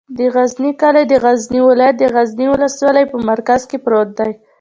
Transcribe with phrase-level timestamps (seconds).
[0.17, 4.31] د غزنی کلی د غزنی ولایت، غزنی ولسوالي په مرکز کې پروت دی.